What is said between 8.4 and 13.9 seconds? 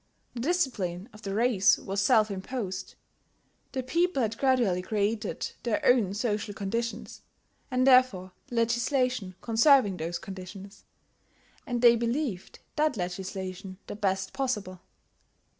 the legislation conserving those conditions; and they believed that legislation